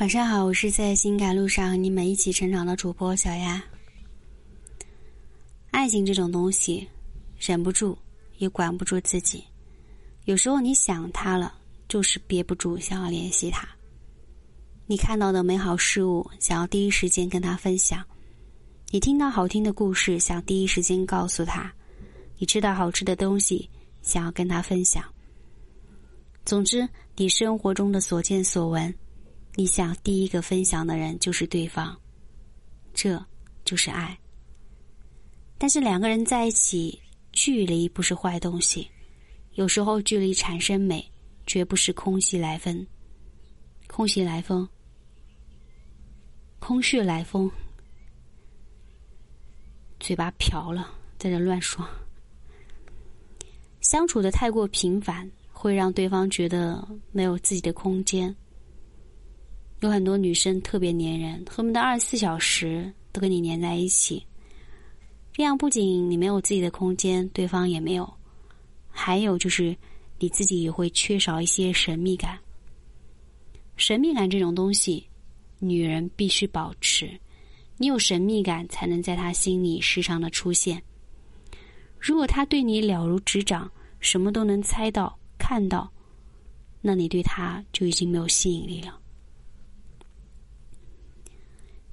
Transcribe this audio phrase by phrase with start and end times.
[0.00, 3.62] 晚上好，我是在情感路上和你们一起成长的主播小丫。
[5.72, 6.88] 爱情这种东西，
[7.38, 7.98] 忍不住
[8.38, 9.44] 也管不住自己。
[10.24, 11.52] 有时候你想他了，
[11.86, 13.68] 就是憋不住想要联系他。
[14.86, 18.00] 你看到的美好事物，想要第一时间跟他分享；
[18.88, 21.70] 你听到好听的故事，想第一时间告诉他；
[22.38, 23.68] 你吃到好吃的东西，
[24.00, 25.04] 想要跟他分享。
[26.46, 28.94] 总之，你生活中的所见所闻。
[29.54, 31.96] 你想第一个分享的人就是对方，
[32.94, 33.22] 这
[33.64, 34.18] 就是爱。
[35.58, 36.98] 但是两个人在一起，
[37.32, 38.88] 距离不是坏东西，
[39.54, 41.04] 有时候距离产生美，
[41.46, 42.86] 绝不是空隙来风。
[43.86, 44.66] 空隙来风，
[46.60, 47.50] 空穴来风，
[49.98, 51.86] 嘴巴瓢了，在这乱说。
[53.80, 58.34] 相处的太过频繁，会让对方觉得没有自己的空间。
[59.80, 64.24] 有很多女生特别粘人，恨不得二十四小时都跟你粘在一起。
[65.32, 68.12] 这样不仅你没有自己的空间，对方也没有，
[68.90, 69.74] 还有就是
[70.18, 72.38] 你自己也会缺少一些神秘感。
[73.76, 75.06] 神秘感这种东西，
[75.58, 77.10] 女人必须保持。
[77.78, 80.82] 你有神秘感，才能在他心里时常的出现。
[81.98, 85.90] 如果他对你了如指掌，什么都能猜到、看到，
[86.82, 88.98] 那你对他就已经没有吸引力了。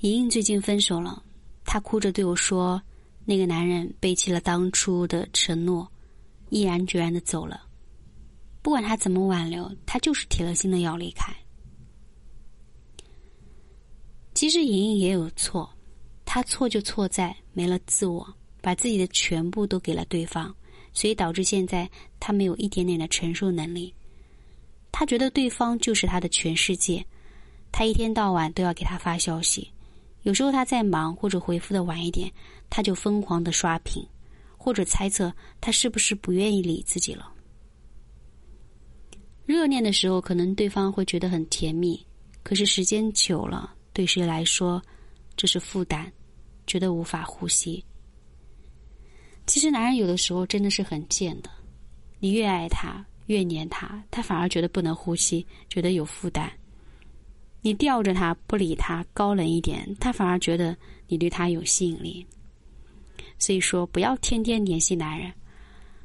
[0.00, 1.22] 莹莹最近分手了，
[1.64, 2.80] 她哭着对我说
[3.24, 5.90] ：“那个男人背弃了当初的承诺，
[6.50, 7.62] 毅然决然的走了。
[8.60, 11.34] 不管他怎么挽留，他就是铁了心的要离开。”
[14.34, 15.68] 其实莹莹也有错，
[16.26, 20.54] 她错就错在没了自我，把自己的全部都给了对方，
[20.92, 23.94] 所以导致现在她没有一点点的承受能力。
[24.92, 27.02] 她觉得对方就是她的全世界，
[27.72, 29.70] 她一天到晚都要给他发消息。
[30.26, 32.28] 有时候他在忙或者回复的晚一点，
[32.68, 34.04] 他就疯狂的刷屏，
[34.58, 37.32] 或者猜测他是不是不愿意理自己了。
[39.44, 42.04] 热恋的时候，可能对方会觉得很甜蜜，
[42.42, 44.82] 可是时间久了，对谁来说
[45.36, 46.10] 这是负担，
[46.66, 47.84] 觉得无法呼吸。
[49.46, 51.48] 其实男人有的时候真的是很贱的，
[52.18, 56.50] 你越爱他，越黏他，他反而觉得不能呼吸，觉得有负担。
[57.66, 60.76] 你吊着他不理他，高冷一点，他反而觉得
[61.08, 62.24] 你对他有吸引力。
[63.40, 65.32] 所以说，不要天天联系男人，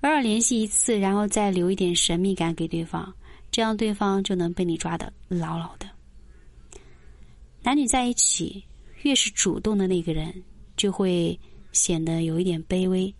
[0.00, 3.12] 偶尔联系一次，然后再留一点神秘感给对方，
[3.50, 5.86] 这样对方就能被你抓得牢牢的。
[7.62, 8.64] 男女在一起，
[9.02, 10.32] 越是主动的那个人，
[10.74, 11.38] 就会
[11.72, 13.14] 显得有一点卑微。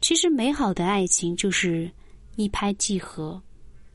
[0.00, 1.88] 其实，美好的爱情就是
[2.34, 3.40] 一拍即合，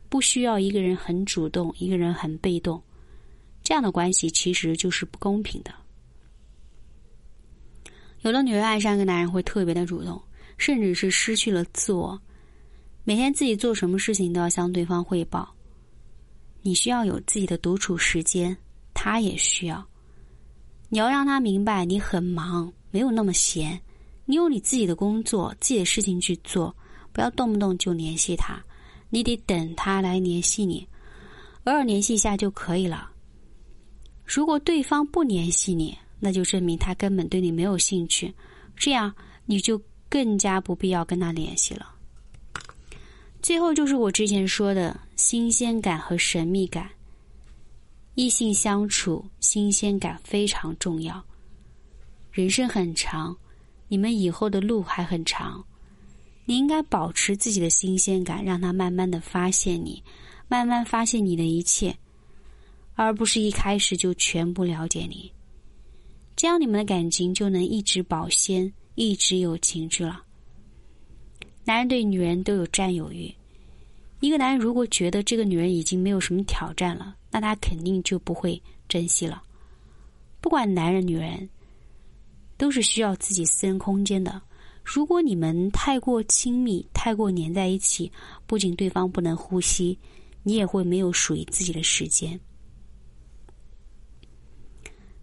[0.08, 2.82] 不需要一个人很主动，一个人很被动。
[3.72, 5.74] 这样的关系其实就是不公平的。
[8.20, 10.22] 有的女人爱上一个男人会特别的主动，
[10.58, 12.22] 甚至是失去了自我，
[13.06, 15.56] 每天自己做什么事情都要向对方汇报。
[16.62, 18.58] 你需要有自己的独处时间，
[18.94, 19.82] 他也需要。
[20.90, 23.80] 你要让他明白你很忙，没有那么闲，
[24.26, 26.76] 你有你自己的工作、自己的事情去做，
[27.14, 28.62] 不要动不动就联系他，
[29.10, 30.86] 你得等他来联系你，
[31.64, 33.08] 偶尔联系一下就可以了。
[34.34, 38.34] 如果对方不联系你，那就证明他根本对你没有兴趣，
[38.78, 39.14] 这样
[39.46, 39.78] 你就
[40.08, 41.94] 更加不必要跟他联系了。
[43.42, 46.90] 最后就是我之前说的新鲜感和神秘感。
[48.16, 51.22] 异性相处，新鲜感非常重要。
[52.32, 53.36] 人生很长，
[53.90, 55.62] 你们以后的路还很长，
[56.46, 60.02] 你应该保持自己的新鲜感，让他慢慢的发现你，
[60.48, 61.94] 慢慢发现你的一切。
[63.04, 65.32] 而不是一开始就全部了解你，
[66.36, 70.22] 这样你们的感情就能一直保鲜，一直有情趣了。
[71.64, 73.34] 男人对女人都有占有欲，
[74.20, 79.42] 一个男人如果觉得这个女人已经没有什么挑战了，那他肯定就不会珍惜了。
[80.40, 81.50] 不管男人女人，
[82.56, 84.40] 都是需要自己私人空间的。
[84.84, 88.12] 如果你们太过亲密，太过黏在一起，
[88.46, 89.98] 不仅对方不能呼吸，
[90.44, 92.40] 你也会没有属于自己的时间。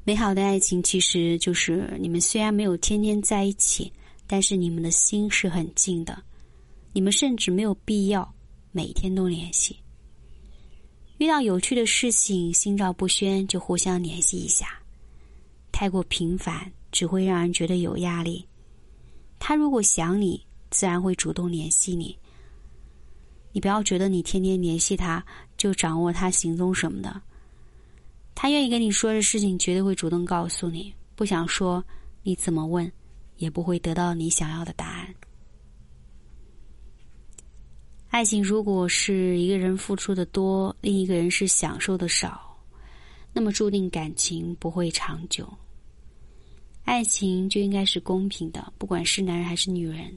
[0.08, 3.92] 美好的爱情其实就是你们虽然没有天天在一起，
[4.26, 6.18] 但是你们的心是很近的。
[6.94, 8.34] 你们甚至没有必要
[8.72, 9.76] 每天都联系。
[11.18, 14.80] 遇到有趣的事情，心照不宣就互相联系一下。
[15.70, 18.42] 太过频繁只会让人觉得有压力。
[19.38, 22.16] 他如果想你，自然会主动联系你。
[23.52, 25.22] 你不要觉得你天天联系他，
[25.58, 27.20] 就掌握他行踪什么的。
[28.40, 31.82] 他愿意跟你说的事情，绝对会主动告诉你；不想说，
[32.22, 32.88] 你怎么问，
[33.38, 35.12] 也不会得到你想要的答案。
[38.10, 42.56] 爱情如果是一个人付出的多，另一个人是享受的少，
[43.32, 45.52] 那么注定感情不会长久。
[46.84, 50.16] 爱情就应该是公平的，不管是男人还是女人。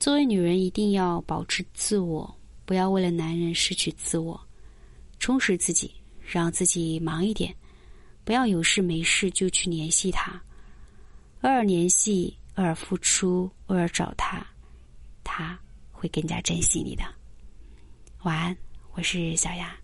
[0.00, 2.34] 作为女人，一定要保持自我，
[2.64, 4.40] 不要为了男人失去自我，
[5.18, 5.92] 充实自己。
[6.30, 7.54] 让自己忙一点，
[8.22, 10.32] 不要有事没事就去联系他，
[11.40, 14.46] 偶尔联系，偶尔付出，偶尔找他，
[15.24, 15.58] 他
[15.90, 17.02] 会更加珍惜你的。
[18.24, 18.56] 晚安，
[18.92, 19.74] 我是小雅。